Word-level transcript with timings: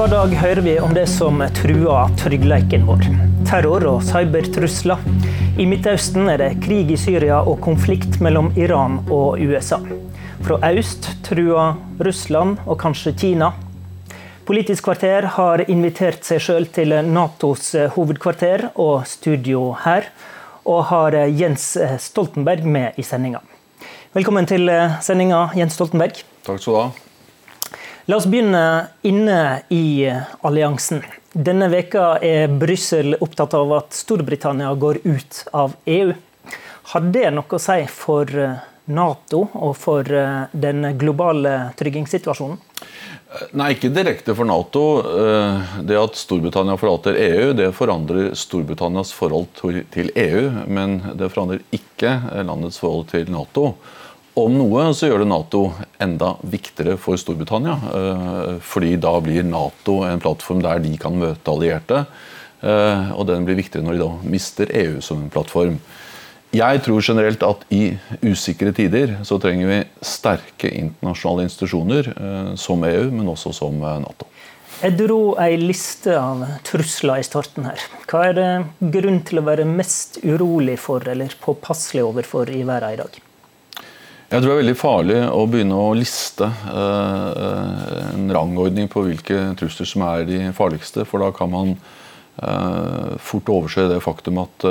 Hver 0.00 0.08
dag 0.08 0.30
hører 0.32 0.64
vi 0.64 0.72
om 0.80 0.94
det 0.96 1.02
som 1.12 1.42
truer 1.52 2.12
tryggheten 2.16 2.86
vår. 2.88 3.02
Terror 3.44 3.84
og 3.84 3.98
cybertrusler. 4.08 5.02
I 5.60 5.66
Midtøsten 5.68 6.30
er 6.32 6.40
det 6.40 6.62
krig 6.64 6.88
i 6.94 6.96
Syria 6.96 7.42
og 7.44 7.58
konflikt 7.66 8.16
mellom 8.24 8.48
Iran 8.56 8.96
og 9.12 9.36
USA. 9.44 9.76
Fra 10.40 10.56
øst 10.70 11.10
truer 11.26 11.76
Russland 12.00 12.62
og 12.64 12.78
kanskje 12.80 13.12
Kina. 13.12 13.50
Politisk 14.48 14.88
kvarter 14.88 15.28
har 15.36 15.64
invitert 15.66 16.24
seg 16.24 16.40
sjøl 16.46 16.70
til 16.72 16.96
Natos 17.10 17.74
hovedkvarter 17.98 18.70
og 18.80 19.04
studio 19.04 19.74
her, 19.84 20.08
og 20.64 20.80
har 20.94 21.18
Jens 21.28 21.74
Stoltenberg 22.06 22.64
med 22.64 22.96
i 22.96 23.04
sendinga. 23.04 23.44
Velkommen 24.16 24.48
til 24.48 24.64
sendinga, 25.04 25.50
Jens 25.60 25.76
Stoltenberg. 25.76 26.24
Takk 26.48 26.56
skal 26.56 26.72
du 26.72 26.82
ha. 26.86 27.09
La 28.10 28.16
oss 28.16 28.26
begynne 28.26 28.86
inne 29.02 29.62
i 29.68 30.10
alliansen. 30.40 31.02
Denne 31.32 31.68
veka 31.70 32.16
er 32.18 32.48
Brussel 32.50 33.14
opptatt 33.14 33.54
av 33.54 33.70
at 33.76 33.94
Storbritannia 33.94 34.72
går 34.74 34.98
ut 35.04 35.44
av 35.54 35.76
EU. 35.84 36.16
Har 36.90 37.06
det 37.14 37.28
noe 37.36 37.54
å 37.54 37.60
si 37.62 37.84
for 37.86 38.32
Nato 38.90 39.44
og 39.54 39.76
for 39.78 40.10
den 40.64 40.88
globale 40.98 41.54
tryggingssituasjonen? 41.78 42.58
Nei, 43.54 43.68
ikke 43.76 43.92
direkte 43.94 44.34
for 44.34 44.48
Nato. 44.50 44.84
Det 45.86 46.02
at 46.02 46.18
Storbritannia 46.18 46.74
forlater 46.82 47.14
EU, 47.14 47.52
det 47.62 47.70
forandrer 47.78 48.34
Storbritannias 48.34 49.14
forhold 49.14 49.54
til 49.94 50.10
EU, 50.18 50.44
men 50.66 50.98
det 51.14 51.30
forandrer 51.30 51.62
ikke 51.78 52.18
landets 52.42 52.82
forhold 52.82 53.12
til 53.14 53.30
Nato. 53.30 53.76
Om 54.40 54.54
noe 54.56 54.86
så 54.96 55.10
gjør 55.10 55.20
det 55.20 55.28
Nato 55.28 55.62
enda 56.00 56.34
viktigere 56.40 56.96
for 57.00 57.18
Storbritannia. 57.20 57.76
Fordi 58.64 58.94
da 59.00 59.12
blir 59.20 59.44
Nato 59.44 59.98
en 60.06 60.22
plattform 60.22 60.62
der 60.64 60.80
de 60.80 60.94
kan 61.00 61.18
møte 61.20 61.52
allierte. 61.52 62.04
Og 62.62 63.26
den 63.28 63.44
blir 63.44 63.58
viktigere 63.58 63.84
når 63.84 63.98
de 63.98 64.04
da 64.04 64.30
mister 64.36 64.72
EU 64.80 65.00
som 65.04 65.20
en 65.20 65.32
plattform. 65.32 65.76
Jeg 66.56 66.80
tror 66.82 67.04
generelt 67.04 67.44
at 67.46 67.60
i 67.70 67.92
usikre 68.26 68.72
tider 68.74 69.18
så 69.28 69.38
trenger 69.42 69.68
vi 69.70 69.78
sterke 70.02 70.72
internasjonale 70.72 71.46
institusjoner 71.46 72.10
som 72.58 72.82
EU, 72.88 73.06
men 73.12 73.30
også 73.30 73.52
som 73.60 73.76
Nato. 73.78 74.26
Jeg 74.80 74.96
dro 74.96 75.34
ei 75.36 75.58
liste 75.60 76.16
av 76.16 76.46
trusler 76.64 77.20
i 77.20 77.26
starten 77.26 77.68
her. 77.68 77.82
Hva 78.08 78.22
er 78.30 78.38
det 78.38 78.50
grunn 78.94 79.20
til 79.28 79.42
å 79.42 79.44
være 79.44 79.68
mest 79.68 80.22
urolig 80.24 80.78
for 80.80 81.04
eller 81.12 81.36
påpasselig 81.44 82.06
overfor 82.08 82.48
i 82.48 82.62
verden 82.64 82.96
i 82.96 83.02
dag? 83.04 83.26
Jeg 84.30 84.44
tror 84.44 84.46
det 84.46 84.54
er 84.54 84.60
veldig 84.60 84.78
farlig 84.78 85.14
å 85.26 85.40
begynne 85.50 85.74
å 85.74 85.94
liste 85.98 86.46
en 86.70 88.28
rangordning 88.30 88.86
på 88.86 89.02
hvilke 89.02 89.38
trusler 89.58 89.88
som 89.90 90.04
er 90.06 90.22
de 90.28 90.36
farligste. 90.54 91.02
For 91.02 91.18
da 91.18 91.32
kan 91.34 91.50
man 91.50 91.72
fort 93.26 93.50
overse 93.50 93.88
det 93.90 93.98
faktum 94.04 94.38
at 94.44 94.62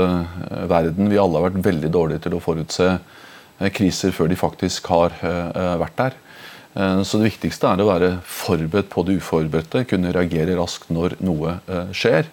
verden 0.71 1.11
Vi 1.11 1.19
alle 1.19 1.41
har 1.41 1.49
vært 1.49 1.59
veldig 1.65 1.91
dårlige 1.91 2.23
til 2.23 2.37
å 2.37 2.41
forutse 2.45 2.87
kriser 3.75 4.15
før 4.15 4.31
de 4.31 4.39
faktisk 4.39 4.87
har 4.93 5.19
vært 5.83 5.99
der. 5.99 6.15
Så 7.03 7.19
det 7.19 7.33
viktigste 7.33 7.67
er 7.67 7.83
å 7.83 7.91
være 7.91 8.13
forberedt 8.23 8.87
på 8.95 9.03
det 9.03 9.19
uforberedte, 9.19 9.83
kunne 9.91 10.15
reagere 10.15 10.55
raskt 10.55 10.87
når 10.87 11.19
noe 11.19 11.59
skjer. 11.91 12.31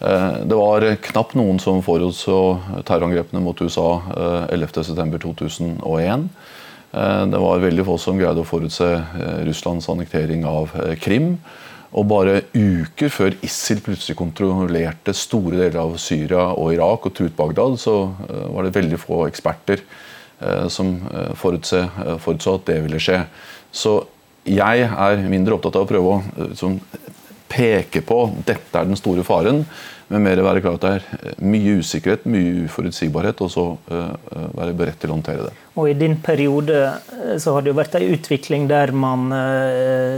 Det 0.00 0.56
var 0.56 0.86
knapt 1.04 1.34
noen 1.36 1.58
som 1.60 1.82
forutså 1.84 2.36
terrorangrepene 2.88 3.42
mot 3.44 3.58
USA 3.60 4.00
11.9.2001. 4.48 6.28
Det 7.30 7.40
var 7.42 7.60
veldig 7.62 7.84
få 7.84 7.98
som 8.00 8.16
greide 8.18 8.40
å 8.40 8.48
forutse 8.48 8.88
Russlands 9.44 9.90
annektering 9.92 10.46
av 10.48 10.72
Krim. 11.04 11.34
Og 11.90 12.06
bare 12.08 12.46
uker 12.54 13.10
før 13.12 13.36
ISIL 13.44 13.82
plutselig 13.84 14.16
kontrollerte 14.16 15.12
store 15.16 15.58
deler 15.58 15.80
av 15.82 15.96
Syria 16.00 16.48
og 16.54 16.72
Irak 16.76 17.10
og 17.10 17.14
truet 17.18 17.36
Bagdad, 17.36 17.76
så 17.82 18.14
var 18.54 18.64
det 18.64 18.76
veldig 18.78 18.98
få 19.02 19.26
eksperter 19.26 19.82
som 20.72 20.96
forutså 21.36 22.54
at 22.54 22.68
det 22.70 22.78
ville 22.86 23.02
skje. 23.02 23.20
Så 23.68 23.98
jeg 24.48 24.86
er 24.88 25.28
mindre 25.28 25.58
opptatt 25.58 25.76
av 25.76 25.84
å 25.84 25.90
prøve 25.90 26.08
å 26.14 26.78
peke 27.50 28.02
på 28.06 28.18
dette 28.46 28.78
er 28.78 28.86
den 28.86 28.98
store 28.98 29.24
faren, 29.26 29.64
men 30.10 30.24
mer 30.24 30.42
være 30.42 30.62
klar 30.62 30.78
at 30.78 30.84
det 30.84 30.92
er 30.96 31.42
mye 31.46 31.76
usikkerhet, 31.82 32.24
mye 32.30 32.64
uforutsigbarhet, 32.66 33.42
og 33.42 33.50
så 33.52 33.64
være 34.56 34.74
beredt 34.78 34.98
til 35.02 35.12
å 35.12 35.16
håndtere 35.16 35.48
det. 35.48 35.52
Og 35.78 35.90
I 35.90 35.96
din 35.98 36.16
periode 36.22 36.80
så 37.42 37.54
har 37.54 37.62
det 37.62 37.70
jo 37.70 37.78
vært 37.78 37.94
en 37.98 38.14
utvikling 38.16 38.66
der, 38.70 38.90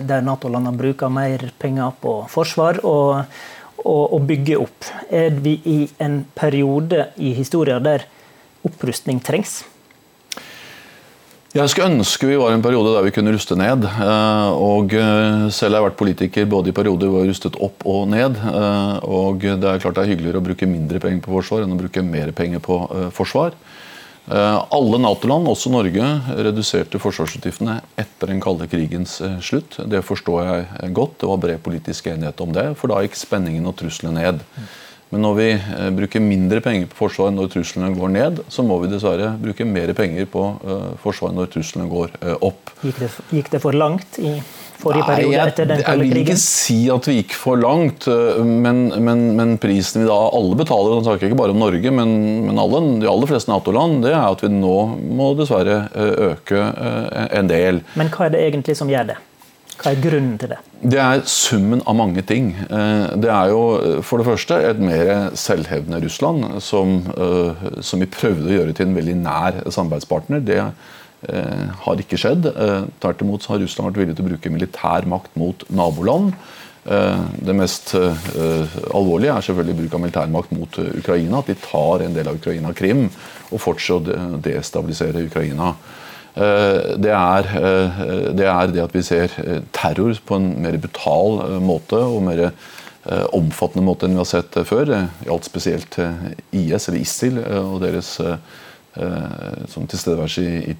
der 0.08 0.24
Nato-landene 0.24 0.80
bruker 0.80 1.12
mer 1.12 1.44
penger 1.60 1.92
på 2.00 2.14
forsvar 2.32 2.80
og, 2.88 3.36
og 3.84 4.16
bygger 4.28 4.64
opp. 4.64 4.88
Er 5.12 5.36
vi 5.44 5.58
i 5.68 5.78
en 6.00 6.22
periode 6.36 7.10
i 7.20 7.34
historien 7.36 7.84
der 7.84 8.08
opprustning 8.64 9.20
trengs? 9.24 9.60
Jeg 11.52 11.68
skulle 11.68 11.90
ønske 11.92 12.24
vi 12.30 12.36
var 12.40 12.48
i 12.48 12.56
en 12.56 12.62
periode 12.64 12.94
der 12.94 13.04
vi 13.04 13.10
kunne 13.12 13.32
ruste 13.34 13.52
ned. 13.60 13.84
og 13.84 14.94
Selv 15.52 15.74
har 15.74 15.82
jeg 15.82 15.84
vært 15.84 15.98
politiker 16.00 16.46
både 16.48 16.70
i 16.70 16.72
perioder 16.72 17.10
hvor 17.12 17.20
har 17.20 17.28
rustet 17.28 17.58
opp 17.60 17.84
og 17.92 18.06
ned. 18.08 18.38
og 19.04 19.44
Det 19.44 19.68
er 19.68 19.82
klart 19.82 19.98
det 19.98 20.06
er 20.06 20.12
hyggeligere 20.14 20.40
å 20.40 20.46
bruke 20.46 20.68
mindre 20.70 21.02
penger 21.02 21.20
på 21.20 21.34
forsvar 21.34 21.66
enn 21.66 21.74
å 21.74 21.76
bruke 21.76 22.00
mer 22.06 22.32
penger 22.32 22.62
på 22.64 22.78
forsvar. 23.12 23.52
Alle 24.32 25.02
Nato-land, 25.04 25.50
også 25.52 25.74
Norge, 25.74 26.08
reduserte 26.40 27.00
forsvarsutgiftene 27.02 27.82
etter 28.00 28.32
den 28.32 28.40
kalde 28.40 28.70
krigens 28.72 29.18
slutt. 29.44 29.76
Det 29.92 30.00
forstår 30.08 30.46
jeg 30.46 30.94
godt. 30.96 31.18
Det 31.20 31.28
var 31.34 31.42
bred 31.42 31.60
politisk 31.68 32.08
enighet 32.14 32.40
om 32.40 32.56
det, 32.56 32.70
for 32.80 32.88
da 32.88 33.04
gikk 33.04 33.20
spenningen 33.20 33.68
og 33.68 33.76
truslene 33.82 34.24
ned. 34.24 34.40
Men 35.12 35.26
når 35.26 35.34
vi 35.36 35.46
bruker 35.98 36.24
mindre 36.24 36.62
penger 36.64 36.88
på 36.88 37.02
forsvar 37.02 37.34
når 37.36 37.50
truslene 37.52 37.92
går 37.92 38.12
ned, 38.14 38.42
så 38.48 38.64
må 38.64 38.78
vi 38.80 38.88
dessverre 38.88 39.34
bruke 39.42 39.66
mer 39.68 39.92
penger 39.96 40.24
på 40.32 40.46
forsvar 41.02 41.34
når 41.36 41.50
truslene 41.52 41.84
går 41.90 42.16
opp. 42.40 42.72
Gikk 42.80 43.02
det, 43.02 43.10
gikk 43.36 43.50
det 43.52 43.60
for 43.60 43.76
langt 43.76 44.16
i 44.22 44.38
forrige 44.82 45.06
periode 45.06 45.36
Nei, 45.36 45.48
etter 45.52 45.68
den 45.68 45.82
kalde 45.84 46.06
krigen? 46.06 46.08
jeg 46.08 46.16
vil 46.16 46.22
ikke 46.24 46.40
si 46.40 46.78
at 46.94 47.08
vi 47.08 47.16
gikk 47.20 47.34
for 47.38 47.60
langt, 47.60 48.06
men, 48.42 48.80
men, 49.04 49.24
men 49.38 49.56
prisen 49.62 50.02
vi 50.02 50.08
da 50.08 50.16
alle 50.32 50.58
betaler, 50.58 50.96
og 50.96 51.04
snakker 51.06 51.28
ikke 51.28 51.40
bare 51.42 51.54
om 51.54 51.60
Norge, 51.62 51.92
men, 51.94 52.14
men 52.48 52.62
alle, 52.62 52.80
de 53.02 53.10
aller 53.10 53.30
fleste 53.30 53.52
Nato-land, 53.52 54.00
det 54.06 54.14
er 54.14 54.24
at 54.24 54.42
vi 54.44 54.50
nå 54.54 54.78
må 55.20 55.32
dessverre 55.38 55.84
øke 56.32 56.64
en 57.28 57.52
del. 57.52 57.84
Men 58.00 58.10
hva 58.12 58.30
er 58.30 58.34
det 58.36 58.46
egentlig 58.48 58.78
som 58.80 58.90
gjør 58.90 59.12
det? 59.12 59.20
Hva 59.80 59.92
er 59.92 60.00
grunnen 60.02 60.38
til 60.40 60.52
det? 60.52 60.58
Det 60.92 60.98
er 61.00 61.22
summen 61.30 61.82
av 61.88 61.96
mange 61.98 62.22
ting. 62.26 62.52
Det 62.68 63.30
er 63.32 63.52
jo 63.52 64.00
for 64.06 64.20
det 64.20 64.26
første 64.28 64.58
et 64.68 64.80
mer 64.82 65.30
selvhevdende 65.38 66.02
Russland, 66.04 66.48
som, 66.64 66.98
som 67.80 68.02
vi 68.02 68.10
prøvde 68.10 68.50
å 68.50 68.56
gjøre 68.58 68.74
til 68.76 68.88
en 68.88 68.98
veldig 68.98 69.16
nær 69.22 69.60
samarbeidspartner. 69.66 70.42
Det 70.44 70.58
har 71.86 72.02
ikke 72.02 72.18
skjedd. 72.18 72.50
Tvert 73.02 73.22
imot 73.22 73.46
har 73.50 73.62
Russland 73.62 73.90
vært 73.90 74.02
villig 74.02 74.18
til 74.18 74.26
å 74.26 74.30
bruke 74.32 74.54
militær 74.54 75.08
makt 75.10 75.38
mot 75.38 75.64
naboland. 75.70 76.34
Det 76.82 77.54
mest 77.54 77.94
alvorlige 77.94 79.36
er 79.36 79.46
selvfølgelig 79.46 79.78
bruk 79.84 79.96
av 79.96 80.02
militærmakt 80.02 80.54
mot 80.58 80.78
Ukraina. 80.82 81.38
At 81.38 81.50
de 81.52 81.58
tar 81.62 82.02
en 82.02 82.16
del 82.16 82.30
av 82.30 82.38
Ukraina-Krim 82.40 83.06
og 83.06 83.62
fortsetter 83.62 84.18
å 84.18 84.40
destabilisere 84.42 85.26
Ukraina. 85.28 85.76
Det 86.34 87.12
er, 87.12 87.48
det 88.32 88.46
er, 88.48 88.70
det 88.72 88.80
at 88.80 88.94
vi 88.96 89.02
ser 89.04 89.32
terror 89.76 90.16
på 90.24 90.38
en 90.38 90.46
mer 90.64 90.78
brutal 90.80 91.58
måte 91.60 91.98
og 92.00 92.22
mer 92.24 92.46
omfattende 93.34 93.84
måte 93.84 94.06
enn 94.06 94.16
vi 94.16 94.22
har 94.22 94.30
sett 94.30 94.56
før. 94.64 94.86
Det 94.88 95.00
gjaldt 95.26 95.48
spesielt 95.50 95.98
IS, 96.56 96.88
eller 96.88 97.00
ISIL, 97.02 97.42
og 97.60 97.82
deres 97.84 98.14
sånn 99.72 99.88
tilstedeværelse 99.88 100.42
i, 100.44 100.74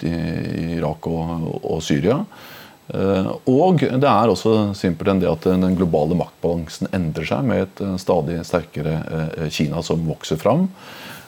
Irak 0.78 1.08
og, 1.10 1.47
og, 1.62 1.78
Syria. 1.84 2.18
Og 3.48 3.80
det 3.80 4.09
er 4.09 4.32
også 4.32 4.72
simpelthen 4.77 5.22
det 5.22 5.30
at 5.30 5.48
den 5.48 5.77
globale 5.78 6.16
maktbalansen 6.18 6.91
endrer 6.92 7.28
seg 7.28 7.47
med 7.48 7.65
et 7.65 7.82
stadig 8.03 8.42
sterkere 8.48 9.48
Kina 9.53 9.84
som 9.84 10.04
vokser 10.09 10.41
fram. 10.41 10.68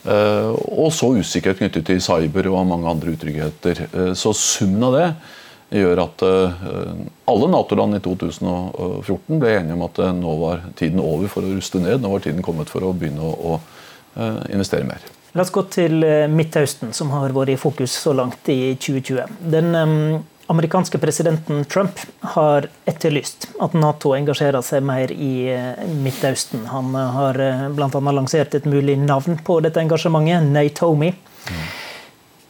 Og 0.05 0.91
så 0.93 1.09
usikkerhet 1.17 1.63
knyttet 1.63 1.87
til 1.89 2.03
cyber 2.05 2.51
og 2.51 2.67
mange 2.69 2.91
andre 2.91 3.15
utryggheter. 3.15 3.87
Så 4.19 4.35
summen 4.37 4.85
av 4.91 4.99
det 4.99 5.09
gjør 5.81 6.03
at 6.05 6.25
alle 7.31 7.49
Nato-land 7.51 7.97
i 7.97 8.03
2014 8.05 9.41
ble 9.41 9.55
enige 9.57 9.79
om 9.79 9.87
at 9.87 10.03
nå 10.19 10.35
var 10.43 10.67
tiden 10.77 11.01
over 11.01 11.33
for 11.33 11.47
å 11.47 11.55
ruste 11.57 11.81
ned. 11.81 12.03
Nå 12.05 12.13
var 12.13 12.25
tiden 12.27 12.45
kommet 12.45 12.69
for 12.73 12.85
å 12.85 12.93
begynne 12.93 13.25
å 13.25 13.57
investere 14.53 14.85
mer. 14.87 15.01
La 15.35 15.43
oss 15.43 15.51
gå 15.51 15.65
til 15.73 16.05
Midtøsten, 16.31 16.93
som 16.95 17.11
har 17.17 17.33
vært 17.35 17.57
i 17.57 17.59
fokus 17.59 17.97
så 18.05 18.13
langt 18.15 18.47
i 18.53 18.77
2020. 18.77 19.41
Den 19.51 19.73
amerikanske 20.47 20.99
presidenten 20.99 21.65
Trump 21.65 22.01
har 22.35 22.69
etterlyst 22.85 23.49
at 23.61 23.77
Nato 23.79 24.15
engasjerer 24.17 24.65
seg 24.65 24.85
mer 24.85 25.13
i 25.13 25.49
Midtøsten. 26.05 26.67
Han 26.73 26.95
har 26.95 27.39
bl.a. 27.75 28.01
lansert 28.13 28.55
et 28.55 28.69
mulig 28.69 28.99
navn 29.01 29.39
på 29.45 29.61
dette 29.65 29.81
engasjementet, 29.81 30.51
Natomi. 30.53 31.13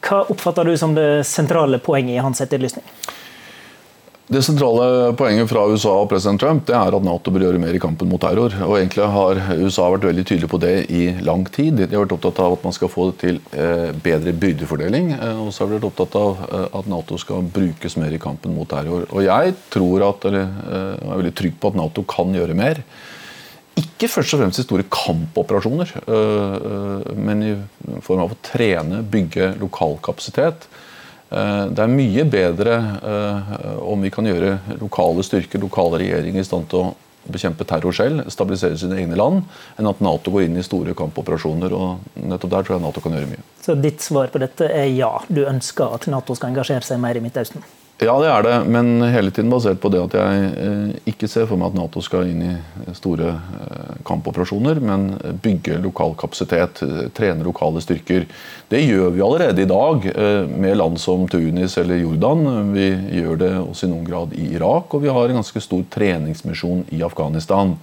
Hva 0.05 0.21
oppfatter 0.29 0.67
du 0.67 0.75
som 0.77 0.93
det 0.95 1.25
sentrale 1.25 1.79
poenget 1.81 2.19
i 2.19 2.23
hans 2.23 2.43
etterlysning? 2.43 2.85
Det 4.25 4.39
sentrale 4.41 5.11
poenget 5.13 5.51
fra 5.51 5.67
USA 5.69 5.91
og 6.01 6.07
president 6.09 6.41
Trump 6.41 6.63
det 6.65 6.73
er 6.73 6.95
at 6.97 7.03
Nato 7.05 7.29
bør 7.29 7.43
gjøre 7.45 7.59
mer 7.61 7.75
i 7.77 7.81
kampen 7.81 8.09
mot 8.09 8.21
terror. 8.21 8.55
Og 8.65 8.79
egentlig 8.79 9.05
har 9.13 9.41
USA 9.59 9.85
vært 9.93 10.07
veldig 10.07 10.23
tydelig 10.25 10.47
på 10.49 10.59
det 10.63 10.71
i 10.89 11.03
lang 11.21 11.43
tid. 11.45 11.77
De 11.77 11.93
har 11.93 12.01
vært 12.07 12.15
opptatt 12.15 12.41
av 12.41 12.55
at 12.55 12.63
man 12.65 12.73
skal 12.73 12.89
få 12.89 13.11
til 13.21 13.37
eh, 13.53 13.91
bedre 13.93 14.33
byrdefordeling. 14.33 15.11
Eh, 15.13 15.43
og 15.43 15.51
så 15.53 15.61
har 15.61 15.69
de 15.69 15.77
vært 15.77 15.85
opptatt 15.91 16.17
av 16.17 16.41
eh, 16.47 16.65
at 16.79 16.89
Nato 16.89 17.19
skal 17.21 17.45
brukes 17.53 17.99
mer 18.01 18.15
i 18.17 18.21
kampen 18.23 18.55
mot 18.57 18.69
terror. 18.71 19.05
Og 19.11 19.27
jeg 19.27 19.53
tror 19.75 20.07
at, 20.07 20.25
eller 20.31 20.49
er 20.79 21.21
veldig 21.21 21.35
trygg 21.37 21.61
på 21.61 21.69
at 21.69 21.77
Nato 21.77 22.05
kan 22.09 22.33
gjøre 22.33 22.57
mer. 22.57 22.81
Ikke 23.77 24.09
først 24.09 24.33
og 24.33 24.41
fremst 24.41 24.63
i 24.63 24.65
store 24.65 24.87
kampoperasjoner, 24.89 25.89
men 27.19 27.41
i 27.43 27.53
form 28.01 28.23
av 28.23 28.31
å 28.31 28.37
trene, 28.47 29.01
bygge 29.03 29.51
lokal 29.59 29.97
kapasitet. 30.05 30.65
Eh, 31.29 31.65
det 31.73 31.81
er 31.81 31.91
mye 31.91 32.25
bedre 32.29 32.75
eh, 33.01 33.55
om 33.81 34.03
vi 34.05 34.11
kan 34.13 34.27
gjøre 34.29 34.59
lokale 34.81 35.25
styrker, 35.25 35.61
lokale 35.63 36.01
regjeringer 36.03 36.43
i 36.43 36.47
stand 36.47 36.69
til 36.71 36.83
å 36.83 36.93
bekjempe 37.25 37.65
terror 37.65 37.95
selv, 37.95 38.27
stabilisere 38.29 38.77
sine 38.77 38.99
egne 39.01 39.17
land, 39.17 39.47
enn 39.79 39.89
at 39.89 40.01
Nato 40.05 40.29
går 40.33 40.45
inn 40.45 40.59
i 40.61 40.65
store 40.65 40.93
kampoperasjoner. 40.97 41.73
og 41.73 42.19
nettopp 42.21 42.51
Der 42.51 42.67
tror 42.67 42.75
jeg 42.75 42.83
Nato 42.83 43.01
kan 43.01 43.17
gjøre 43.17 43.31
mye. 43.31 43.45
Så 43.65 43.73
ditt 43.79 44.05
svar 44.05 44.29
på 44.29 44.41
dette 44.43 44.69
er 44.69 44.91
ja, 44.93 45.15
du 45.27 45.41
ønsker 45.49 45.97
at 45.97 46.05
Nato 46.11 46.37
skal 46.37 46.53
engasjere 46.53 46.85
seg 46.85 47.01
mer 47.01 47.17
i 47.17 47.23
Midtøsten? 47.25 47.65
Ja, 48.03 48.11
det 48.19 48.27
er 48.27 48.41
det, 48.43 48.55
men 48.67 48.99
hele 49.07 49.31
tiden 49.31 49.47
basert 49.53 49.79
på 49.79 49.87
det 49.87 50.01
at 50.03 50.15
jeg 50.17 50.47
eh, 50.59 50.95
ikke 51.13 51.29
ser 51.31 51.45
for 51.47 51.55
meg 51.55 51.69
at 51.69 51.77
Nato 51.77 52.01
skal 52.03 52.27
inn 52.27 52.41
i 52.43 52.95
store 52.97 53.29
eh, 53.31 53.93
kampoperasjoner, 54.03 54.81
men 54.83 55.05
bygge 55.39 55.77
lokal 55.79 56.11
kapasitet, 56.19 56.81
eh, 56.83 57.05
trene 57.15 57.45
lokale 57.47 57.79
styrker. 57.79 58.25
Det 58.67 58.81
gjør 58.83 59.15
vi 59.15 59.23
allerede 59.23 59.63
i 59.63 59.69
dag 59.69 60.09
med 60.51 60.75
land 60.75 60.99
som 60.99 61.23
Tunis 61.31 61.77
eller 61.79 62.01
Jordan. 62.01 62.73
Vi 62.75 62.89
gjør 63.21 63.39
det 63.39 63.53
også 63.61 63.87
i 63.87 63.93
noen 63.93 64.09
grad 64.09 64.35
i 64.35 64.49
Irak, 64.57 64.91
og 64.91 65.05
vi 65.05 65.15
har 65.15 65.31
en 65.31 65.39
ganske 65.39 65.63
stor 65.63 65.87
treningsmisjon 65.95 66.83
i 66.97 66.99
Afghanistan. 67.05 67.77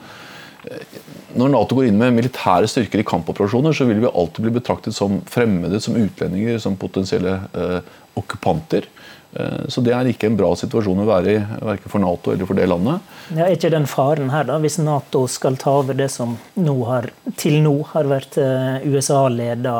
Når 1.32 1.49
Nato 1.55 1.76
går 1.79 1.88
inn 1.88 1.97
med 1.97 2.12
militære 2.15 2.69
styrker 2.69 3.00
i 3.00 3.06
kampoperasjoner, 3.08 3.73
så 3.73 3.87
vil 3.88 4.03
vi 4.03 4.11
alltid 4.11 4.44
bli 4.44 4.53
betraktet 4.58 4.94
som 4.94 5.23
fremmede, 5.31 5.81
som 5.81 5.97
utlendinger, 5.97 6.58
som 6.61 6.76
potensielle 6.76 7.38
eh, 7.56 7.79
okkupanter. 8.20 8.91
Eh, 9.32 9.69
så 9.69 9.81
det 9.81 9.94
er 9.96 10.08
ikke 10.11 10.29
en 10.29 10.37
bra 10.37 10.50
situasjon 10.58 11.02
å 11.02 11.08
være 11.08 11.32
i, 11.32 11.38
verken 11.64 11.93
for 11.93 12.05
Nato 12.05 12.34
eller 12.34 12.49
for 12.49 12.58
det 12.58 12.69
landet. 12.69 13.12
Ja, 13.32 13.46
er 13.46 13.56
ikke 13.56 13.73
den 13.73 13.88
faren 13.88 14.32
her, 14.32 14.44
da, 14.49 14.58
hvis 14.62 14.76
Nato 14.82 15.25
skal 15.31 15.56
ta 15.61 15.79
over 15.81 15.96
det 15.96 16.11
som 16.12 16.37
nå 16.61 16.76
har, 16.88 17.08
til 17.40 17.62
nå 17.64 17.75
har 17.94 18.11
vært 18.11 18.37
eh, 18.43 18.84
USA-leda 18.84 19.76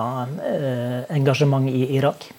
eh, 0.49 1.01
engasjement 1.13 1.69
i 1.69 1.85
Irak? 1.99 2.31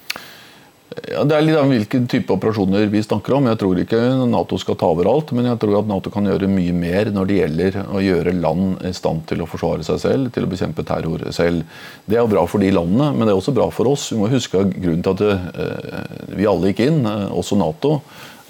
Ja, 1.10 1.24
det 1.25 1.36
er 1.36 1.45
litt 1.45 1.57
av 1.57 1.69
hvilken 1.72 2.06
type 2.12 2.34
operasjoner 2.36 2.86
vi 2.92 3.01
snakker 3.04 3.36
om. 3.38 3.48
Jeg 3.50 3.60
tror 3.62 3.80
ikke 3.81 4.00
Nato 4.30 4.57
skal 4.62 4.78
ta 4.80 4.90
over 4.94 5.07
alt, 5.10 5.31
men 5.36 5.48
jeg 5.50 5.60
tror 5.62 5.80
at 5.80 5.88
Nato 5.90 6.12
kan 6.13 6.28
gjøre 6.30 6.50
mye 6.51 6.74
mer 6.75 7.10
når 7.13 7.30
det 7.30 7.38
gjelder 7.40 7.78
å 7.88 8.01
gjøre 8.04 8.36
land 8.38 8.84
i 8.86 8.92
stand 8.95 9.24
til 9.30 9.42
å 9.44 9.48
forsvare 9.50 9.86
seg 9.88 10.01
selv, 10.04 10.34
til 10.36 10.45
å 10.45 10.51
bekjempe 10.51 10.86
terror 10.88 11.24
selv. 11.36 11.63
Det 12.06 12.19
er 12.19 12.30
bra 12.30 12.44
for 12.50 12.62
de 12.63 12.69
landene, 12.75 13.10
men 13.16 13.25
det 13.25 13.34
er 13.34 13.42
også 13.42 13.56
bra 13.56 13.69
for 13.74 13.90
oss. 13.94 14.12
Vi 14.13 14.19
må 14.22 14.30
huske 14.31 14.62
grunnen 14.69 15.01
til 15.06 15.16
at 15.16 15.25
eh, 15.34 16.30
vi 16.38 16.50
alle 16.50 16.74
gikk 16.74 16.84
inn, 16.86 17.01
eh, 17.10 17.25
også 17.34 17.57
Nato. 17.60 17.98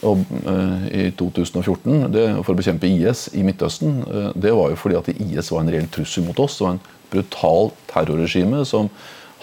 Uh, 0.04 0.82
I 0.92 1.04
2014 1.16 2.10
det, 2.12 2.26
for 2.44 2.52
å 2.52 2.58
bekjempe 2.60 2.90
IS 2.92 3.30
i 3.40 3.44
Midtøsten, 3.48 4.02
det 4.36 4.52
var 4.52 4.74
jo 4.74 4.80
fordi 4.82 4.98
at 5.00 5.08
IS 5.14 5.48
var 5.54 5.64
en 5.64 5.72
reell 5.72 5.88
trussel 5.88 6.26
mot 6.28 6.42
oss. 6.44 6.58
Det 6.60 6.66
var 6.66 6.74
en 6.76 6.82
brutal 7.14 7.72
terrorregime 7.88 8.66
som 8.68 8.90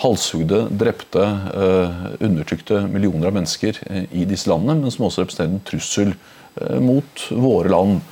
halshugde, 0.00 0.66
drepte, 0.70 1.22
eh, 1.54 2.24
undertrykte 2.26 2.86
millioner 2.88 3.26
av 3.26 3.36
mennesker 3.36 3.78
eh, 3.86 4.04
i 4.10 4.24
disse 4.24 4.48
landene, 4.50 4.80
men 4.80 4.94
som 4.94 5.06
også 5.06 5.24
representerer 5.24 5.52
en 5.52 5.64
trussel 5.66 6.14
eh, 6.14 6.80
mot 6.80 7.28
våre 7.30 7.72
land. 7.72 8.02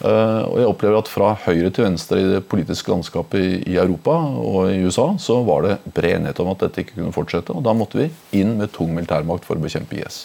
Og 0.00 0.54
jeg 0.56 0.64
opplever 0.64 0.96
at 0.96 1.08
Fra 1.12 1.34
høyre 1.42 1.68
til 1.76 1.84
venstre 1.84 2.22
i 2.22 2.28
det 2.30 2.38
politiske 2.48 2.88
landskapet 2.88 3.66
i 3.68 3.74
Europa 3.76 4.14
og 4.40 4.70
i 4.72 4.78
USA 4.80 5.10
så 5.20 5.42
var 5.44 5.66
det 5.66 5.74
bred 5.92 6.14
enighet 6.14 6.40
om 6.40 6.48
at 6.54 6.62
dette 6.64 6.80
ikke 6.80 6.94
kunne 6.94 7.12
fortsette. 7.12 7.52
og 7.52 7.66
Da 7.66 7.74
måtte 7.76 8.00
vi 8.00 8.06
inn 8.40 8.54
med 8.56 8.72
tung 8.72 8.94
militærmakt 8.96 9.44
for 9.44 9.60
å 9.60 9.64
bekjempe 9.66 9.98
IS. 10.00 10.22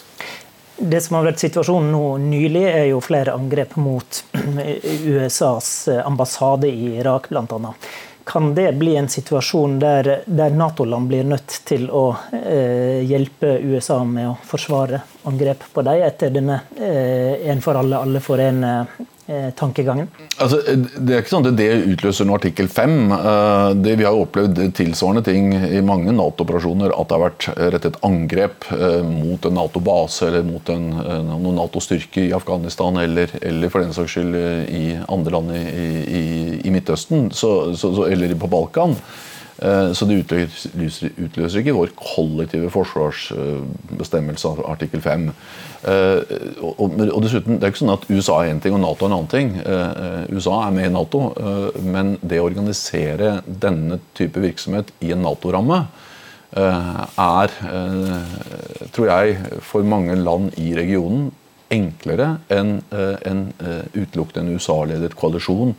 Det 0.80 1.02
som 1.04 1.18
har 1.18 1.28
vært 1.28 1.44
situasjonen 1.44 1.92
nå 1.92 2.06
nylig, 2.24 2.64
er 2.70 2.86
jo 2.94 3.04
flere 3.04 3.36
angrep 3.36 3.76
mot 3.76 4.22
USAs 5.12 5.70
ambassade 6.00 6.72
i 6.72 6.94
Irak, 6.96 7.28
bl.a. 7.28 7.76
Kan 8.26 8.54
det 8.54 8.72
bli 8.72 8.96
en 8.96 9.08
situasjon 9.08 9.78
der, 9.78 10.08
der 10.26 10.50
Nato-land 10.50 11.06
blir 11.08 11.24
nødt 11.24 11.60
til 11.68 11.84
å 11.94 12.08
eh, 12.34 13.04
hjelpe 13.06 13.52
USA 13.62 14.00
med 14.04 14.32
å 14.32 14.38
forsvare 14.42 14.98
angrep 15.30 15.62
på 15.72 15.84
dem 15.86 16.02
etter 16.02 16.32
denne 16.34 16.56
eh, 16.74 17.46
en 17.52 17.62
for 17.62 17.78
alle, 17.78 18.00
alle 18.02 18.22
for 18.24 18.42
en-situasjonen? 18.42 19.04
Eh, 19.06 19.15
tankegangen? 19.58 20.08
Altså, 20.38 20.60
det 20.76 21.14
er 21.14 21.22
ikke 21.22 21.32
sånn 21.32 21.48
at 21.48 21.58
det 21.58 21.68
utløser 21.94 22.28
noe 22.28 22.38
artikkel 22.38 22.68
5. 22.70 22.96
Eh, 23.16 23.68
vi 23.86 24.06
har 24.06 24.14
jo 24.14 24.24
opplevd 24.26 24.60
tilsvarende 24.78 25.24
ting 25.26 25.50
i 25.54 25.82
mange 25.84 26.14
Nato-operasjoner. 26.14 26.94
At 26.94 27.10
det 27.10 27.18
har 27.18 27.24
vært 27.24 27.48
rettet 27.74 28.00
angrep 28.06 28.68
eh, 28.76 29.02
mot 29.06 29.48
en 29.48 29.58
Nato-base 29.58 30.30
eller 30.30 30.46
mot 30.46 30.72
en, 30.72 30.90
noen 31.32 31.60
Nato-styrke 31.60 32.28
i 32.28 32.34
Afghanistan 32.36 32.98
eller, 33.02 33.32
eller, 33.40 33.72
for 33.72 33.82
den 33.82 33.94
saks 33.96 34.16
skyld 34.16 34.36
i 34.70 34.84
andre 35.12 35.34
land 35.34 35.54
i, 35.56 35.64
i, 36.20 36.24
i 36.66 36.74
Midtøsten 36.74 37.30
så, 37.34 37.52
så, 37.78 37.92
eller 38.06 38.34
på 38.38 38.50
Balkan. 38.50 38.96
Eh, 39.62 39.92
så 39.96 40.04
det 40.04 40.18
utløser, 40.20 41.12
utløser, 41.16 41.62
ikke 41.62 41.76
vår 41.76 41.92
kollektive 41.96 42.70
forsvarsbestemmelse 42.74 44.52
artikkel 44.68 45.00
5. 45.04 45.30
Eh, 45.88 46.34
og, 46.60 46.98
dessuten, 47.24 47.56
Det 47.56 47.64
er 47.64 47.72
ikke 47.72 47.84
sånn 47.84 47.94
at 47.94 48.08
USA 48.10 48.42
er 48.42 48.52
én 48.52 48.60
ting 48.60 48.76
og 48.76 48.82
Nato 48.84 49.06
er 49.06 49.10
en 49.10 49.16
annen 49.16 49.32
ting. 49.32 49.54
Eh, 49.62 50.26
USA 50.34 50.58
er 50.66 50.76
med 50.76 50.90
i 50.90 50.92
Nato, 50.92 51.22
men 51.82 52.16
det 52.20 52.40
å 52.40 52.50
organisere 52.50 53.40
denne 53.46 54.00
type 54.16 54.40
virksomhet 54.42 54.92
i 55.00 55.14
en 55.14 55.24
Nato-ramme 55.24 55.86
er, 56.56 57.52
tror 58.94 59.08
jeg, 59.10 59.34
for 59.66 59.84
mange 59.84 60.14
land 60.16 60.54
i 60.62 60.70
regionen 60.76 61.26
enklere 61.74 62.36
enn 62.54 62.78
en 62.94 63.42
utelukkende 63.92 64.44
en 64.44 64.54
USA-ledet 64.54 65.16
koalisjon 65.18 65.74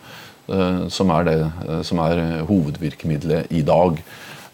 som 0.90 1.12
er, 1.12 1.28
det, 1.28 1.38
eh, 1.68 1.82
som 1.88 2.02
er 2.04 2.22
hovedvirkemiddelet 2.48 3.52
i 3.52 3.64
dag. 3.68 4.00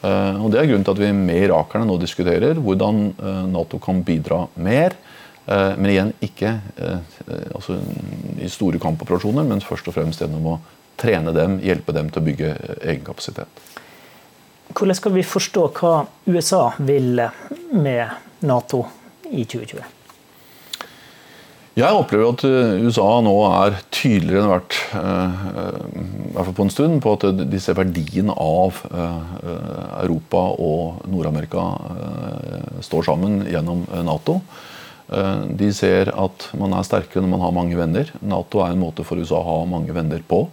Eh, 0.03 0.35
og 0.43 0.51
Det 0.51 0.59
er 0.59 0.69
grunnen 0.69 0.85
til 0.87 0.95
at 0.95 1.01
vi 1.03 1.11
med 1.15 1.47
irakerne 1.47 1.87
nå 1.87 1.97
diskuterer 2.01 2.59
hvordan 2.59 3.03
Nato 3.51 3.79
kan 3.79 4.03
bidra 4.03 4.47
mer. 4.55 4.97
Men 5.43 5.89
igjen 5.91 6.13
ikke 6.23 6.53
altså, 7.51 7.75
i 8.39 8.47
store 8.47 8.79
kampoperasjoner, 8.79 9.43
men 9.43 9.59
først 9.59 9.89
og 9.91 9.97
fremst 9.97 10.21
gjennom 10.23 10.45
å 10.47 10.53
trene 10.95 11.33
dem, 11.35 11.57
hjelpe 11.59 11.91
dem 11.91 12.07
til 12.07 12.21
å 12.21 12.23
bygge 12.29 12.51
egen 12.79 13.03
kapasitet. 13.03 13.59
Hvordan 14.71 14.95
skal 14.95 15.12
vi 15.17 15.25
forstå 15.27 15.65
hva 15.81 15.91
USA 16.31 16.62
vil 16.79 17.19
med 17.75 18.47
Nato 18.47 18.85
i 19.27 19.43
2020? 19.43 20.02
Jeg 21.74 21.98
opplever 21.98 22.27
at 22.30 22.44
eh, 22.46 22.84
USA 22.86 23.08
nå 23.25 23.32
er 23.48 23.80
tydeligere 23.89 24.44
enn 24.44 24.51
vært, 24.51 24.75
eh, 24.94 25.46
i 25.98 26.34
hvert 26.36 26.46
fall 26.46 26.58
på 26.60 26.65
en 26.68 26.74
stund, 26.74 27.00
på 27.01 27.13
at 27.15 27.25
de 27.50 27.62
ser 27.62 27.80
verdien 27.80 28.30
av 28.30 28.77
eh, 28.92 29.32
Europa 30.03 30.44
og 30.62 31.01
Nord-Amerika 31.10 31.65
står 32.86 33.08
sammen 33.10 33.42
gjennom 33.50 33.88
Nato. 34.06 34.38
De 35.53 35.68
ser 35.75 36.10
at 36.18 36.46
man 36.58 36.74
er 36.77 36.86
sterkere 36.86 37.22
når 37.22 37.32
man 37.32 37.44
har 37.44 37.56
mange 37.58 37.77
venner. 37.77 38.10
Nato 38.22 38.62
er 38.62 38.74
en 38.74 38.82
måte 38.82 39.06
for 39.06 39.18
USA 39.18 39.42
å 39.42 39.48
ha 39.48 39.58
mange 39.70 39.94
venner 39.94 40.22
på. 40.25 40.46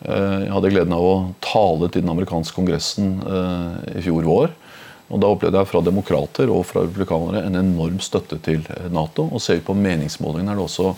Jeg 0.00 0.52
hadde 0.54 0.70
gleden 0.72 0.94
av 0.96 1.04
å 1.04 1.16
tale 1.44 1.90
til 1.90 2.04
den 2.04 2.12
amerikanske 2.12 2.56
kongressen 2.56 3.18
i 3.92 4.04
fjor 4.04 4.28
vår. 4.28 4.54
Og 5.10 5.20
Da 5.20 5.30
opplevde 5.30 5.58
jeg 5.58 5.70
fra 5.70 5.82
demokrater 5.82 6.50
og 6.54 6.66
fra 6.68 6.84
republikanere 6.84 7.42
en 7.46 7.58
enorm 7.58 7.98
støtte 8.00 8.38
til 8.44 8.62
Nato. 8.94 9.26
Og 9.26 9.42
ser 9.42 9.58
vi 9.58 9.66
på 9.66 9.74
meningsmålingene, 9.74 10.52
er 10.52 10.60
det 10.60 10.66
også 10.68 10.94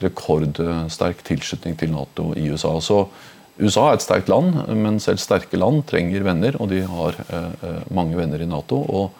rekordsterk 0.00 1.20
tilslutning 1.26 1.76
til 1.76 1.92
Nato 1.92 2.30
i 2.32 2.48
USA. 2.48 2.72
Så 2.80 3.04
USA 3.60 3.90
er 3.90 3.98
et 3.98 4.04
sterkt 4.06 4.30
land, 4.32 4.54
men 4.72 4.96
selv 5.04 5.20
sterke 5.20 5.60
land 5.60 5.84
trenger 5.90 6.24
venner, 6.24 6.56
og 6.56 6.70
de 6.72 6.80
har 6.88 7.18
eh, 7.28 7.82
mange 7.92 8.16
venner 8.16 8.40
i 8.40 8.48
Nato. 8.48 8.80
Og 8.80 9.10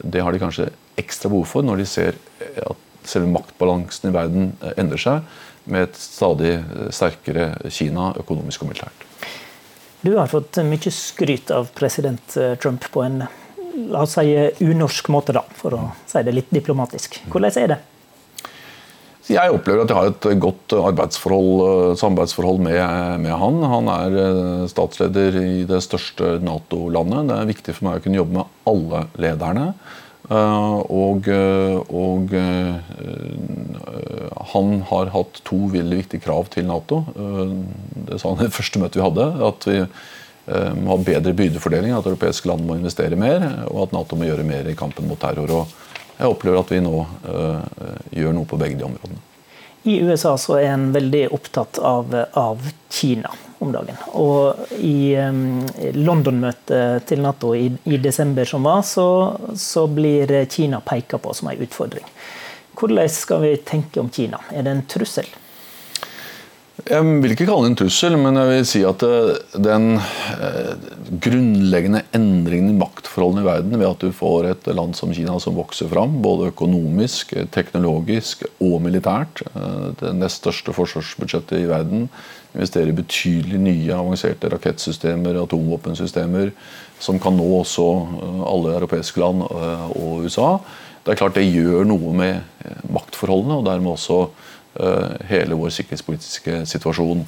det 0.00 0.24
har 0.24 0.32
de 0.32 0.40
kanskje 0.40 0.70
ekstra 1.00 1.28
behov 1.28 1.44
for 1.50 1.66
når 1.66 1.82
de 1.82 1.88
ser 1.88 2.16
at 2.40 2.88
selve 3.04 3.28
maktbalansen 3.32 4.10
i 4.10 4.14
verden 4.14 4.50
eh, 4.60 4.74
endrer 4.80 5.00
seg, 5.00 5.28
med 5.70 5.88
et 5.88 6.00
stadig 6.00 6.56
eh, 6.58 6.88
sterkere 6.94 7.52
Kina 7.68 8.10
økonomisk 8.20 8.64
og 8.64 8.72
militært. 8.72 9.06
Du 10.00 10.14
har 10.16 10.30
fått 10.32 10.56
mye 10.64 10.92
skryt 10.94 11.52
av 11.52 11.72
president 11.76 12.36
eh, 12.40 12.56
Trump 12.60 12.86
på 12.92 13.04
en 13.04 13.22
la 13.90 14.04
oss 14.04 14.16
si, 14.18 14.34
unorsk 14.64 15.10
måte, 15.12 15.34
da, 15.36 15.44
for 15.58 15.76
å 15.76 15.86
si 16.10 16.22
det 16.26 16.34
litt 16.34 16.52
diplomatisk. 16.54 17.22
Hvordan 17.30 17.62
er 17.62 17.74
det? 17.74 17.80
Jeg 19.30 19.52
opplever 19.54 19.84
at 19.84 19.92
jeg 19.92 19.98
har 19.98 20.08
et 20.10 20.42
godt 20.42 20.74
arbeidsforhold, 20.74 21.96
samarbeidsforhold 22.00 22.62
med, 22.64 22.80
med, 23.22 23.32
han. 23.38 23.60
Han 23.72 23.90
er 23.92 24.16
eh, 24.24 24.62
statsleder 24.70 25.36
i 25.38 25.64
det 25.68 25.78
største 25.86 26.38
Nato-landet. 26.42 27.28
Det 27.28 27.36
er 27.36 27.50
viktig 27.52 27.74
for 27.76 27.86
meg 27.86 28.00
å 28.00 28.04
kunne 28.06 28.18
jobbe 28.18 28.38
med 28.40 28.56
alle 28.72 29.04
lederne. 29.22 29.66
Eh, 30.30 30.78
og, 30.96 31.30
eh, 31.30 31.76
og 31.94 32.34
han 34.50 34.74
har 34.90 35.14
hatt 35.14 35.42
to 35.46 35.60
veldig 35.76 36.00
viktige 36.00 36.26
krav 36.26 36.50
til 36.56 36.66
Nato. 36.66 37.04
Det 37.14 38.18
sa 38.18 38.32
han 38.32 38.42
i 38.42 38.48
det 38.48 38.56
første 38.56 38.82
møtet 38.82 38.98
vi 38.98 39.06
hadde. 39.06 39.28
At 39.46 39.68
vi 39.70 39.78
må 40.76 40.96
ha 40.96 40.98
bedre 41.04 41.34
byrdefordeling, 41.36 41.94
at 41.94 42.06
europeiske 42.10 42.50
land 42.50 42.66
må 42.66 42.76
investere 42.78 43.18
mer, 43.18 43.44
og 43.70 43.84
at 43.86 43.96
Nato 43.96 44.18
må 44.18 44.26
gjøre 44.26 44.46
mer 44.46 44.66
i 44.70 44.76
kampen 44.78 45.06
mot 45.10 45.20
terror. 45.20 45.52
Og 45.54 46.16
jeg 46.18 46.32
opplever 46.32 46.60
at 46.60 46.72
vi 46.74 46.80
nå 46.84 46.94
gjør 48.10 48.34
noe 48.36 48.48
på 48.50 48.58
begge 48.60 48.80
de 48.80 48.88
områdene. 48.88 49.22
I 49.82 50.00
USA 50.04 50.34
så 50.38 50.58
er 50.60 50.74
en 50.74 50.90
veldig 50.92 51.30
opptatt 51.32 51.78
av, 51.78 52.12
av 52.36 52.66
Kina 52.92 53.30
om 53.60 53.72
dagen. 53.72 53.96
Og 54.16 54.56
i 54.76 55.14
um, 55.16 55.62
London-møtet 55.96 57.06
til 57.08 57.22
Nato 57.24 57.54
i, 57.56 57.70
i, 57.88 57.96
desember 58.00 58.48
som 58.48 58.64
var, 58.68 58.82
så, 58.84 59.06
så 59.56 59.86
blir 59.88 60.32
Kina 60.52 60.82
peka 60.84 61.20
på 61.20 61.32
som 61.36 61.48
en 61.48 61.64
utfordring. 61.64 62.04
Hvordan 62.76 63.08
skal 63.12 63.44
vi 63.44 63.54
tenke 63.64 64.00
om 64.00 64.10
Kina? 64.12 64.40
Er 64.52 64.64
det 64.64 64.74
en 64.74 64.84
trussel? 64.88 65.28
Jeg 66.86 67.04
vil 67.20 67.32
ikke 67.34 67.44
kalle 67.48 67.66
det 67.66 67.70
en 67.72 67.78
trussel, 67.80 68.14
men 68.20 68.38
jeg 68.38 68.48
vil 68.48 68.66
si 68.68 68.80
at 68.86 69.02
eh, 69.04 69.58
den 69.60 69.98
eh, 69.98 70.72
grunnleggende 71.22 72.02
endringen 72.16 72.72
i 72.72 72.78
maktforholdene 72.78 73.42
i 73.42 73.48
verden 73.48 73.74
ved 73.76 73.88
at 73.88 74.04
du 74.04 74.14
får 74.16 74.48
et 74.48 74.68
land 74.72 74.96
som 74.96 75.12
Kina 75.12 75.34
som 75.42 75.58
vokser 75.58 75.90
fram, 75.90 76.20
både 76.24 76.52
økonomisk, 76.52 77.34
teknologisk 77.52 78.46
og 78.62 78.78
militært. 78.86 79.42
Eh, 79.50 79.88
det 80.00 80.14
nest 80.16 80.40
største 80.40 80.74
forsvarsbudsjettet 80.76 81.58
i 81.58 81.68
verden 81.68 82.06
investerer 82.54 82.96
betydelig 82.96 83.60
nye 83.60 83.96
avanserte 83.98 84.50
rakettsystemer, 84.54 85.40
atomvåpensystemer, 85.42 86.54
som 87.02 87.20
kan 87.22 87.36
nå 87.36 87.48
også 87.60 87.88
alle 88.46 88.76
europeiske 88.78 89.20
land 89.22 89.44
og 89.46 90.24
USA. 90.24 90.54
Det 91.04 91.14
er 91.14 91.20
klart 91.20 91.38
det 91.38 91.46
gjør 91.46 91.86
noe 91.88 92.14
med 92.16 92.72
maktforholdene, 92.92 93.60
og 93.60 93.68
dermed 93.68 93.94
også 93.94 94.24
hele 95.30 95.58
vår 95.58 95.72
sikkerhetspolitiske 95.76 96.62
situasjon. 96.70 97.24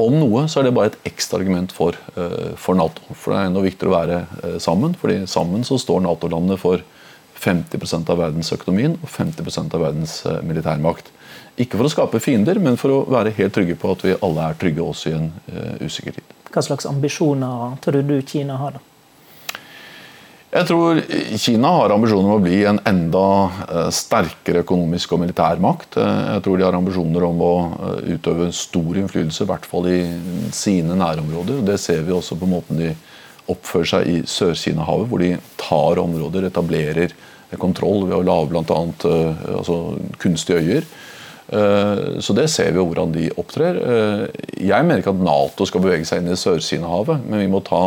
Om 0.00 0.16
noe 0.20 0.46
så 0.48 0.60
er 0.60 0.68
det 0.68 0.74
bare 0.76 0.92
et 0.92 1.10
ekstra 1.10 1.40
argument 1.40 1.72
for, 1.74 1.96
eh, 2.16 2.54
for 2.56 2.78
Nato. 2.78 3.02
For 3.12 3.32
det 3.32 3.40
er 3.40 3.50
enda 3.50 3.64
viktigere 3.64 3.90
å 3.90 3.98
være 3.98 4.18
eh, 4.44 4.58
sammen. 4.58 4.94
fordi 4.94 5.26
sammen 5.26 5.64
så 5.64 5.78
står 5.78 6.02
Nato-landene 6.06 6.58
for 6.58 6.82
50% 7.40 8.10
av 8.10 8.18
verdensøkonomien 8.20 8.98
og 9.00 9.08
50% 9.08 9.74
av 9.74 9.80
verdens 9.80 10.22
militærmakt. 10.44 11.08
Ikke 11.58 11.76
for 11.78 11.88
å 11.88 11.92
skape 11.92 12.20
fiender, 12.20 12.58
men 12.60 12.76
for 12.76 12.90
å 12.90 13.06
være 13.08 13.32
helt 13.36 13.54
trygge 13.54 13.76
på 13.80 13.92
at 13.92 14.04
vi 14.04 14.16
alle 14.22 14.50
er 14.50 14.58
trygge 14.60 14.84
også 14.84 15.10
i 15.10 15.16
en 15.16 15.32
usikker 15.80 16.18
tid. 16.18 16.36
Hva 16.52 16.62
slags 16.62 16.86
ambisjoner 16.86 17.78
tror 17.80 18.02
du 18.04 18.20
Kina 18.22 18.56
har? 18.60 18.76
da? 18.76 18.89
Jeg 20.50 20.66
tror 20.66 20.98
Kina 21.38 21.70
har 21.76 21.92
ambisjoner 21.94 22.26
om 22.26 22.40
å 22.40 22.42
bli 22.42 22.64
en 22.66 22.80
enda 22.90 23.26
eh, 23.68 23.90
sterkere 23.94 24.64
økonomisk 24.64 25.12
og 25.14 25.20
militær 25.22 25.60
makt. 25.62 25.94
Eh, 26.02 26.22
jeg 26.34 26.42
tror 26.42 26.58
de 26.58 26.66
har 26.66 26.78
ambisjoner 26.78 27.26
om 27.28 27.44
å 27.46 27.52
eh, 27.68 28.16
utøve 28.16 28.48
stor 28.56 28.98
innflytelse, 28.98 29.46
i 29.46 29.50
hvert 29.52 29.68
fall 29.70 29.86
i 29.92 30.00
sine 30.54 30.98
nærområder. 30.98 31.62
Det 31.68 31.78
ser 31.78 32.02
vi 32.02 32.16
også 32.16 32.38
på 32.40 32.50
måten 32.50 32.82
de 32.82 32.90
oppfører 33.50 33.92
seg 33.92 34.10
i 34.10 34.16
Sør-Kina-havet, 34.26 35.06
hvor 35.12 35.22
de 35.22 35.30
tar 35.60 36.02
områder, 36.02 36.50
etablerer 36.50 37.14
kontroll 37.58 38.08
ved 38.08 38.18
å 38.18 38.26
lage 38.26 38.50
bl.a. 38.50 38.82
Altså 39.56 39.78
kunstige 40.22 40.60
øyer. 40.62 40.84
Så 42.22 42.34
det 42.38 42.44
ser 42.52 42.70
vi 42.70 42.78
hvordan 42.78 43.10
de 43.10 43.24
opptrer. 43.42 43.80
Jeg 44.54 44.86
mener 44.86 45.02
ikke 45.02 45.16
at 45.16 45.24
Nato 45.26 45.66
skal 45.66 45.82
bevege 45.82 46.06
seg 46.06 46.22
inn 46.22 46.30
i 46.30 46.38
Sør-Kina-havet, 46.38 47.26
men 47.26 47.42
vi 47.42 47.50
må 47.50 47.58
ta 47.66 47.82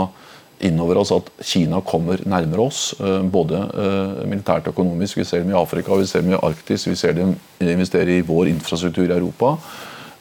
innover 0.60 1.00
oss 1.02 1.12
at 1.16 1.30
Kina 1.44 1.82
kommer 1.86 2.22
nærmere 2.30 2.68
oss. 2.68 2.94
Eh, 3.00 3.22
både 3.32 3.60
eh, 3.60 4.22
militært 4.30 4.68
og 4.68 4.76
økonomisk. 4.76 5.20
Vi 5.20 5.28
ser 5.28 5.44
dem 5.44 5.54
i 5.54 5.58
Afrika, 5.60 5.96
vi 6.00 6.08
ser 6.10 6.24
dem 6.24 6.36
i 6.36 6.40
Arktis, 6.40 6.88
vi 6.88 6.96
ser 7.00 7.18
dem 7.18 7.36
investere 7.64 8.20
i 8.20 8.26
vår 8.26 8.52
infrastruktur 8.54 9.08
i 9.08 9.16
Europa. 9.16 9.56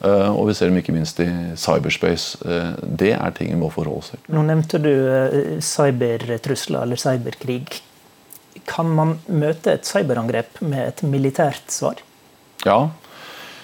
Eh, 0.03 0.29
og 0.31 0.49
vi 0.49 0.57
ser 0.57 0.71
dem 0.71 0.79
ikke 0.81 0.95
minst 0.95 1.21
i 1.23 1.29
cyberspace. 1.59 2.39
Det 2.83 3.13
er 3.15 3.37
ting 3.37 3.53
vi 3.53 3.61
må 3.61 3.71
forholde 3.73 4.03
oss 4.03 4.13
til. 4.13 4.23
Nå 4.35 4.45
nevnte 4.49 4.81
du 4.83 4.93
cybertrusler 5.63 6.83
eller 6.83 6.99
cyberkrig. 6.99 7.63
Kan 8.69 8.91
man 8.95 9.17
møte 9.27 9.77
et 9.77 9.87
cyberangrep 9.87 10.61
med 10.61 10.87
et 10.87 11.07
militært 11.07 11.71
svar? 11.73 12.03
Ja, 12.63 12.93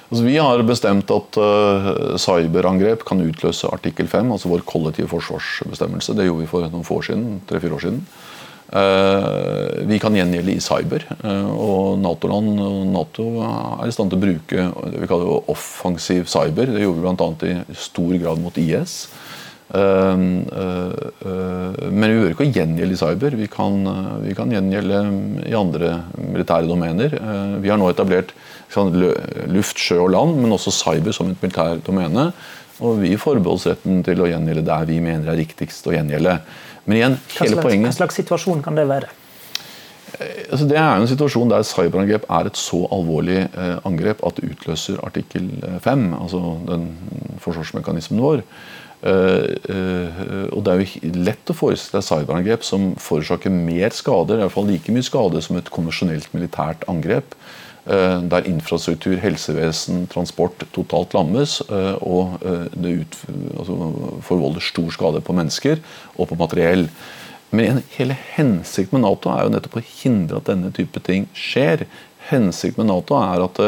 Altså, 0.10 0.24
vi 0.26 0.40
har 0.42 0.64
bestemt 0.66 1.12
at 1.14 1.38
uh, 1.38 2.18
cyberangrep 2.18 3.04
kan 3.06 3.22
utløse 3.22 3.70
artikkel 3.70 4.10
5, 4.10 4.32
altså 4.34 4.50
vår 4.50 4.66
kollektive 4.66 5.10
forsvarsbestemmelse. 5.12 6.16
Det 6.18 6.26
gjorde 6.26 6.42
vi 6.42 6.50
for 6.50 6.66
noen 6.66 6.88
få 6.88 6.98
år 6.98 7.12
siden, 7.12 7.38
tre-fire 7.50 7.78
år 7.78 7.84
siden. 7.86 8.02
Uh, 8.70 9.86
vi 9.90 10.00
kan 10.02 10.18
gjengjelde 10.18 10.56
i 10.56 10.64
cyber. 10.66 11.06
Uh, 11.22 11.54
og 11.54 12.02
Nato-land 12.02 12.58
og 12.58 12.82
Nato 12.90 13.28
er 13.46 13.86
i 13.86 13.94
stand 13.94 14.10
til 14.10 14.18
å 14.18 14.26
bruke 14.26 14.66
det 14.90 15.04
vi 15.04 15.10
kaller 15.10 15.30
det 15.30 15.54
offensiv 15.54 16.26
cyber. 16.30 16.74
Det 16.74 16.82
gjorde 16.82 16.98
vi 16.98 17.06
bl.a. 17.06 17.30
i 17.46 17.78
stor 17.78 18.14
grad 18.26 18.42
mot 18.42 18.58
IS. 18.58 19.02
men 19.70 20.48
vi 22.10 22.16
behøver 22.16 22.32
ikke 22.34 22.48
å 22.48 22.54
gjengjelde 22.56 22.96
i 22.96 22.98
cyber. 22.98 23.36
Vi 23.38 23.46
kan, 23.54 23.86
vi 24.26 24.34
kan 24.34 24.50
gjengjelde 24.50 25.02
i 25.46 25.54
andre 25.54 26.00
militære 26.18 26.66
domener. 26.66 27.14
vi 27.62 27.70
har 27.70 27.78
nå 27.78 27.92
etablert 27.94 28.34
sånn 28.74 28.94
luft, 29.50 29.80
sjø 29.82 30.04
og 30.06 30.12
land, 30.14 30.40
men 30.42 30.56
også 30.56 30.74
cyber 30.76 31.16
som 31.16 31.32
et 31.32 31.44
militært 31.44 31.86
domene. 31.88 32.30
Og 32.80 33.02
vi 33.02 33.16
forbeholder 33.20 33.56
oss 33.56 33.68
retten 33.68 34.04
til 34.08 34.22
å 34.24 34.30
gjengjelde 34.30 34.66
der 34.68 34.86
vi 34.88 35.00
mener 35.04 35.34
er 35.34 35.40
riktigst 35.42 35.88
å 35.90 35.96
gjengjelde. 35.96 36.38
Men 36.86 37.00
igjen, 37.00 37.18
hele 37.36 37.40
hva 37.40 37.50
slags, 37.56 37.66
poenget... 37.66 37.90
Hva 37.90 37.98
slags 38.04 38.20
situasjon 38.22 38.64
kan 38.66 38.80
det 38.80 38.86
være? 38.90 39.10
Eh, 40.18 40.46
altså 40.50 40.68
det 40.70 40.80
er 40.80 40.90
jo 40.96 41.06
en 41.06 41.12
situasjon 41.12 41.52
der 41.52 41.66
cyberangrep 41.68 42.28
er 42.40 42.50
et 42.50 42.60
så 42.60 42.82
alvorlig 42.96 43.42
eh, 43.46 43.76
angrep 43.88 44.24
at 44.26 44.40
det 44.40 44.54
utløser 44.54 45.02
artikkel 45.06 45.50
5, 45.84 46.06
altså 46.18 46.44
den 46.70 46.92
forsvarsmekanismen 47.44 48.24
vår. 48.24 48.46
Uh, 49.00 49.56
uh, 49.72 50.48
og 50.52 50.66
Det 50.66 50.74
er 50.74 50.82
jo 50.82 51.10
lett 51.24 51.48
å 51.48 51.56
forestille 51.56 52.02
seg 52.04 52.26
cyberangrep 52.26 52.66
som 52.68 52.90
forårsaker 53.00 53.54
mer 53.54 53.94
skader, 53.96 54.36
i 54.36 54.44
hvert 54.44 54.52
fall 54.52 54.68
like 54.68 54.92
mye 54.92 55.08
skade 55.08 55.40
som 55.46 55.56
et 55.56 55.72
konvensjonelt 55.72 56.28
militært 56.36 56.84
angrep. 56.92 57.38
Eh, 57.90 58.22
der 58.30 58.46
infrastruktur, 58.46 59.16
helsevesen, 59.18 60.04
transport 60.12 60.62
totalt 60.76 61.16
lammes. 61.18 61.56
Eh, 61.74 61.96
og 62.06 62.36
eh, 62.46 62.68
det 62.78 62.92
ut, 63.02 63.16
altså, 63.58 63.78
forvolder 64.28 64.62
stor 64.62 64.92
skade 64.94 65.22
på 65.26 65.34
mennesker 65.34 65.82
og 66.16 66.30
på 66.30 66.38
materiell. 66.38 66.86
Men 67.50 67.82
hele 67.96 68.14
hensikten 68.36 69.00
med 69.00 69.08
Nato 69.08 69.32
er 69.34 69.48
jo 69.48 69.54
nettopp 69.56 69.80
å 69.80 69.88
hindre 70.04 70.38
at 70.38 70.52
denne 70.52 70.70
type 70.76 71.02
ting 71.02 71.26
skjer. 71.34 71.88
Hensikten 72.30 72.84
med 72.84 72.92
Nato 72.92 73.18
er 73.18 73.42
at 73.48 73.64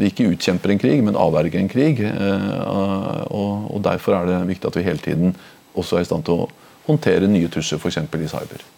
vi 0.00 0.10
ikke 0.10 0.26
utkjemper 0.34 0.74
en 0.74 0.82
krig, 0.82 1.00
men 1.04 1.16
avverger 1.16 1.62
en 1.62 1.70
krig. 1.70 2.02
Og 3.32 3.78
Derfor 3.86 4.18
er 4.18 4.28
det 4.28 4.42
viktig 4.50 4.68
at 4.68 4.76
vi 4.76 4.84
hele 4.84 5.00
tiden 5.00 5.32
også 5.72 5.96
er 5.96 6.04
i 6.04 6.10
stand 6.10 6.28
til 6.28 6.42
å 6.44 6.50
håndtere 6.90 7.30
nye 7.30 7.48
trusler, 7.52 7.80
f.eks. 7.80 8.02
i 8.04 8.30
cyber. 8.34 8.68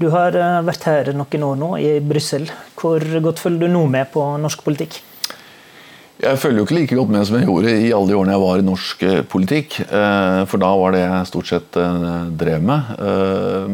Du 0.00 0.08
har 0.14 0.32
eh, 0.32 0.58
vært 0.64 0.86
her 0.88 1.12
noen 1.12 1.42
år 1.44 1.56
nå, 1.60 1.70
i 1.76 1.92
Brussel. 2.00 2.46
Hvor 2.78 3.04
godt 3.20 3.42
følger 3.42 3.66
du 3.66 3.74
nå 3.74 3.84
med 3.92 4.08
på 4.14 4.22
norsk 4.40 4.62
politikk? 4.64 5.02
Jeg 6.20 6.36
følger 6.40 6.60
jo 6.60 6.66
ikke 6.66 6.76
like 6.76 6.96
godt 6.96 7.12
med 7.12 7.26
som 7.28 7.36
jeg 7.36 7.48
gjorde 7.48 7.74
i 7.80 7.90
alle 7.96 8.08
de 8.08 8.16
årene 8.16 8.32
jeg 8.34 8.42
var 8.42 8.60
i 8.60 8.64
norsk 8.64 9.04
eh, 9.08 9.20
politikk. 9.28 9.76
Eh, 9.84 10.40
for 10.48 10.62
da 10.62 10.70
var 10.80 10.96
det 10.96 11.02
jeg 11.02 11.28
stort 11.28 11.50
sett 11.50 11.80
drev 12.40 12.64
med. 12.64 12.94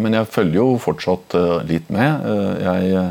Men 0.03 0.19
jeg 0.19 0.33
følger 0.35 0.59
jo 0.59 0.67
fortsatt 0.83 1.39
litt 1.69 1.95
med. 1.95 2.27
Jeg, 2.65 3.07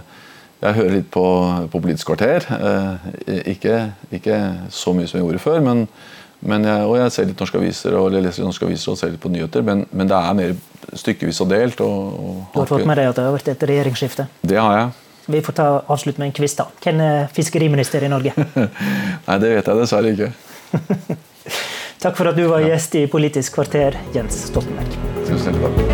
jeg 0.65 0.77
hører 0.81 0.95
litt 0.97 1.09
på, 1.15 1.25
på 1.71 1.83
Politisk 1.85 2.11
kvarter. 2.11 2.49
Ikke, 3.47 3.79
ikke, 4.11 4.41
så 4.75 4.95
mye 4.95 5.07
som 5.07 5.21
jeg 5.21 5.27
gjorde 5.27 5.43
før, 5.45 5.63
men, 5.63 5.85
men 5.87 6.24
jeg, 6.45 6.85
og 6.85 6.97
jeg 6.99 7.13
ser 7.15 7.29
litt 7.29 7.41
norske 7.41 7.59
aviser 7.59 7.97
og 7.99 8.11
leser 8.13 8.41
litt 8.41 8.49
norske 8.49 8.67
aviser 8.67 8.91
og 8.93 8.99
ser 8.99 9.13
litt 9.13 9.21
på 9.23 9.31
nyheter. 9.33 9.65
Men, 9.65 9.85
men 9.91 10.11
det 10.11 10.19
er 10.19 10.37
mer 10.37 10.53
stykkevis 10.93 11.41
og 11.41 11.49
delt. 11.51 11.81
Og, 11.81 12.19
og 12.19 12.37
du 12.53 12.59
har 12.61 12.71
fått 12.71 12.87
med 12.87 13.01
deg 13.01 13.11
at 13.11 13.19
det 13.19 13.25
har 13.27 13.35
vært 13.35 13.51
et 13.55 13.67
regjeringsskifte? 13.71 14.27
Det 14.41 14.59
har 14.61 14.77
jeg. 14.79 14.93
Vi 15.25 15.41
får 15.41 15.57
ta 15.57 15.69
avslutte 15.89 16.21
med 16.21 16.29
en 16.29 16.35
quiz. 16.37 16.55
da. 16.57 16.67
Hvem 16.83 17.01
er 17.01 17.31
fiskeriminister 17.33 18.05
i 18.05 18.11
Norge? 18.13 18.35
Nei, 19.27 19.39
det 19.41 19.55
vet 19.55 19.71
jeg 19.71 19.81
dessverre 19.81 20.13
ikke. 20.13 20.31
Takk 22.05 22.19
for 22.19 22.29
at 22.29 22.37
du 22.37 22.45
var 22.51 22.61
gjest 22.61 22.99
i 22.99 23.07
Politisk 23.09 23.57
kvarter, 23.57 23.97
Jens 24.13 24.45
Stoltenberg. 24.51 24.99
Tusen 25.25 25.57
takk. 25.63 25.84